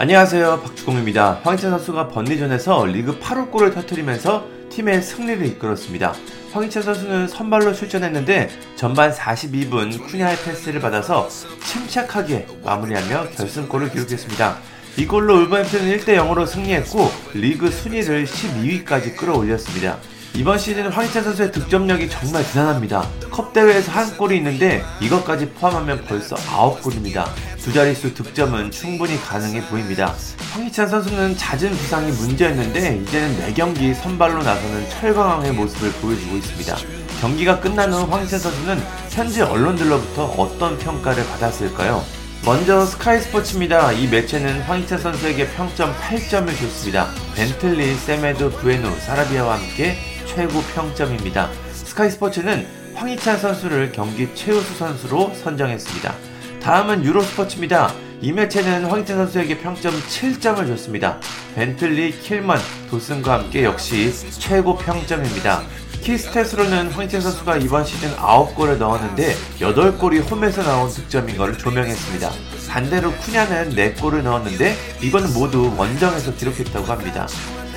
안녕하세요 0.00 0.60
박주공입니다. 0.60 1.40
황희찬 1.42 1.72
선수가 1.72 2.06
번리전에서 2.10 2.86
리그 2.86 3.18
8호 3.18 3.50
골을 3.50 3.72
터뜨리면서 3.72 4.46
팀의 4.70 5.02
승리를 5.02 5.44
이끌었습니다. 5.44 6.14
황희찬 6.52 6.84
선수는 6.84 7.26
선발로 7.26 7.72
출전했는데 7.74 8.48
전반 8.76 9.12
42분 9.12 10.06
쿠냐의 10.06 10.36
패스를 10.44 10.80
받아서 10.80 11.28
침착하게 11.64 12.46
마무리하며 12.62 13.30
결승골을 13.30 13.90
기록했습니다. 13.90 14.58
이 14.98 15.06
골로 15.08 15.34
울버햄튼은 15.40 15.98
1대 15.98 16.16
0으로 16.16 16.46
승리했고 16.46 17.10
리그 17.34 17.68
순위를 17.68 18.24
12위까지 18.24 19.16
끌어올렸습니다. 19.16 19.98
이번 20.34 20.58
시즌 20.58 20.86
황희찬 20.86 21.24
선수의 21.24 21.50
득점력이 21.50 22.08
정말 22.08 22.44
대단합니다. 22.44 23.04
컵 23.32 23.52
대회에서 23.52 23.90
한 23.90 24.16
골이 24.16 24.36
있는데 24.36 24.84
이것까지 25.00 25.48
포함하면 25.50 26.04
벌써 26.04 26.36
9골입니다. 26.36 27.24
두 27.62 27.72
자릿수 27.72 28.14
득점은 28.14 28.70
충분히 28.70 29.20
가능해 29.20 29.66
보입니다. 29.68 30.14
황희찬 30.52 30.88
선수는 30.88 31.36
잦은 31.36 31.70
부상이 31.70 32.10
문제였는데 32.12 32.96
이제는 33.02 33.54
4경기 33.54 33.94
선발로 33.94 34.42
나서는 34.42 34.88
철강왕의 34.90 35.52
모습을 35.52 35.90
보여주고 36.00 36.36
있습니다. 36.36 36.76
경기가 37.20 37.60
끝난 37.60 37.92
후 37.92 38.10
황희찬 38.10 38.38
선수는 38.38 38.80
현지 39.10 39.42
언론들로부터 39.42 40.24
어떤 40.24 40.78
평가를 40.78 41.26
받았을까요? 41.26 42.04
먼저 42.44 42.86
스카이 42.86 43.20
스포츠입니다. 43.20 43.92
이 43.92 44.06
매체는 44.06 44.62
황희찬 44.62 44.98
선수에게 44.98 45.48
평점 45.50 45.92
8점을 45.94 46.46
줬습니다. 46.46 47.10
벤틀리, 47.34 47.94
세메도, 47.96 48.50
부에노, 48.50 48.90
사라비아와 49.00 49.58
함께 49.58 49.96
최고 50.26 50.62
평점입니다. 50.74 51.50
스카이 51.72 52.10
스포츠는 52.10 52.66
황희찬 52.94 53.38
선수를 53.38 53.92
경기 53.92 54.28
최우수 54.34 54.74
선수로 54.76 55.34
선정했습니다. 55.34 56.27
다음은 56.62 57.04
유로스포츠입니다. 57.04 57.92
이 58.20 58.32
매체는 58.32 58.86
황희찬 58.86 59.16
선수에게 59.16 59.58
평점 59.58 59.94
7점을 59.94 60.66
줬습니다. 60.66 61.18
벤틀리, 61.54 62.18
킬먼, 62.20 62.58
도슨과 62.90 63.34
함께 63.40 63.64
역시 63.64 64.12
최고 64.38 64.76
평점입니다. 64.76 65.62
키스탯으로는 66.02 66.90
황희찬 66.90 67.20
선수가 67.20 67.58
이번 67.58 67.84
시즌 67.84 68.10
9골을 68.16 68.78
넣었는데 68.78 69.34
8골이 69.60 70.28
홈에서 70.30 70.62
나온 70.62 70.90
득점인 70.90 71.36
것을 71.36 71.58
조명했습니다. 71.58 72.30
반대로 72.68 73.12
쿠냐는 73.12 73.70
4골을 73.74 74.22
넣었는데 74.22 74.76
이건 75.00 75.32
모두 75.32 75.72
원정에서 75.76 76.34
기록했다고 76.34 76.86
합니다. 76.86 77.26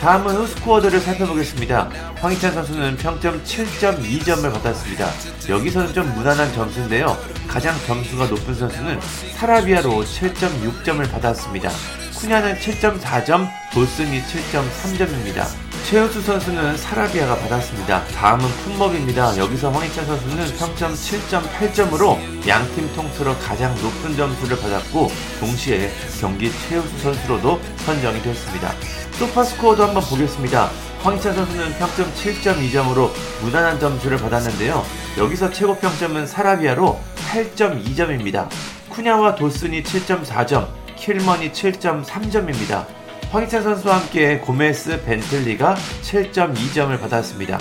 다음은 0.02 0.36
후스코어들을 0.36 1.00
살펴보겠습니다. 1.00 1.88
황희찬 2.16 2.54
선수는 2.54 2.98
평점 2.98 3.40
7.2점을 3.44 4.52
받았습니다. 4.52 5.08
여기서는 5.48 5.94
좀 5.94 6.12
무난한 6.16 6.52
점수인데요. 6.54 7.16
가장 7.48 7.76
점수가 7.86 8.26
높은 8.26 8.56
선수는 8.56 9.00
사라비아로 9.38 10.04
7.6점을 10.04 11.12
받았습니다. 11.12 11.70
쿠냐는 12.18 12.56
7.4점, 12.56 13.48
도슨이 13.72 14.24
7.3점입니다. 14.24 15.71
최우수 15.92 16.22
선수는 16.22 16.78
사라비아가 16.78 17.36
받았습니다. 17.36 18.06
다음은 18.06 18.48
품목입니다. 18.64 19.36
여기서 19.36 19.72
황희찬 19.72 20.06
선수는 20.06 20.56
평점 20.56 20.94
7.8점으로 20.94 22.48
양팀 22.48 22.96
통틀어 22.96 23.38
가장 23.40 23.76
높은 23.76 24.16
점수를 24.16 24.58
받았고 24.58 25.12
동시에 25.42 25.92
경기 26.22 26.50
최우수 26.50 26.98
선수로도 26.98 27.60
선정이 27.80 28.22
됐습니다. 28.22 28.72
소파스코어도 29.20 29.84
한번 29.84 30.02
보겠습니다. 30.04 30.70
황희찬 31.02 31.36
선수는 31.36 31.74
평점 31.74 32.10
7.2점으로 32.14 33.12
무난한 33.42 33.78
점수를 33.78 34.18
받았는데요. 34.18 34.86
여기서 35.18 35.52
최고 35.52 35.76
평점은 35.76 36.26
사라비아로 36.26 37.02
8.2점입니다. 37.34 38.48
쿠냐와 38.88 39.36
도슨이 39.36 39.84
7.4점, 39.84 40.70
킬먼이 40.96 41.52
7.3점입니다. 41.52 43.01
황희찬 43.32 43.64
선수와 43.64 44.02
함께 44.02 44.40
고메스 44.40 45.06
벤틀리가 45.06 45.76
7.2점을 46.02 47.00
받았습니다. 47.00 47.60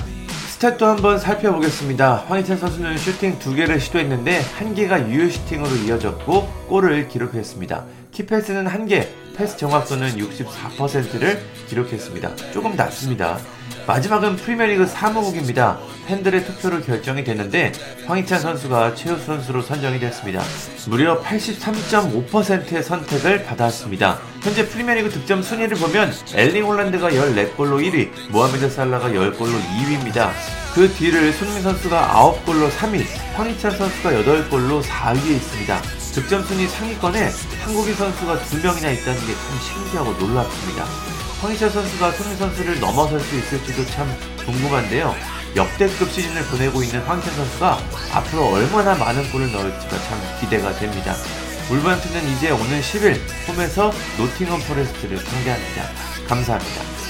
스탯도 0.59 0.81
한번 0.81 1.17
살펴보겠습니다. 1.17 2.25
황희찬 2.27 2.57
선수는 2.57 2.99
슈팅 2.99 3.39
2개를 3.39 3.79
시도했는데 3.79 4.41
1개가 4.41 5.09
유효 5.09 5.31
슈팅으로 5.31 5.71
이어졌고 5.87 6.67
골을 6.69 7.07
기록했습니다. 7.07 7.85
키패스는 8.11 8.67
1개, 8.67 9.07
패스 9.37 9.57
정확도는 9.59 10.17
64%를 10.17 11.41
기록했습니다. 11.69 12.37
조금 12.53 12.75
낮습니다. 12.75 13.39
마지막은 13.91 14.37
프리미어리그 14.37 14.87
사무국입니다. 14.87 15.77
팬들의 16.07 16.45
투표로 16.45 16.81
결정이 16.81 17.25
됐는데 17.25 17.73
황희찬 18.07 18.39
선수가 18.39 18.95
최우수 18.95 19.27
선수로 19.27 19.63
선정이 19.63 19.99
됐습니다. 19.99 20.41
무려 20.87 21.21
83.5%의 21.21 22.85
선택을 22.85 23.45
받았습니다. 23.45 24.21
현재 24.43 24.69
프리미어리그 24.69 25.11
득점 25.11 25.43
순위를 25.43 25.77
보면 25.77 26.13
엘링 26.33 26.65
홀란드가 26.67 27.11
14골로 27.11 27.83
1위, 27.83 28.11
모하메드 28.31 28.71
살라가 28.71 29.09
10골로 29.09 29.59
2위입니다. 29.61 30.31
그 30.73 30.89
뒤를 30.95 31.33
손흥민 31.33 31.61
선수가 31.65 32.13
9골로 32.47 32.71
3위, 32.71 33.05
황희찬 33.35 33.73
선수가 33.73 34.11
8골로 34.13 34.83
4위에 34.85 35.31
있습니다. 35.31 36.00
득점 36.13 36.45
순위 36.45 36.67
상위권에 36.67 37.31
한국인 37.65 37.95
선수가 37.95 38.39
2명이나 38.41 38.93
있다는 38.95 39.27
게 39.27 39.35
참 39.35 39.61
신기하고 39.63 40.13
놀랍습니다. 40.15 40.85
황희찬 41.41 41.71
선수가 41.71 42.13
손흥민 42.13 42.39
선수를 42.39 42.81
넘어설 42.81 43.21
수 43.21 43.37
있을지도 43.39 43.87
참 43.87 44.13
궁금한데요. 44.45 45.15
역대급 45.57 46.11
시즌을 46.11 46.43
보내고 46.45 46.83
있는 46.83 47.01
황희찬 47.03 47.35
선수가 47.35 47.79
앞으로 48.13 48.47
얼마나 48.53 48.95
많은 48.95 49.31
골을 49.31 49.51
넣을지가 49.53 49.91
참 50.03 50.21
기대가 50.41 50.73
됩니다. 50.79 51.15
울버햄튼은 51.71 52.29
이제 52.37 52.51
오는 52.51 52.81
10일 52.81 53.19
홈에서 53.49 53.93
노팅엄 54.19 54.61
포레스트를 54.63 55.19
상대합니다. 55.19 55.89
감사합니다. 56.29 57.10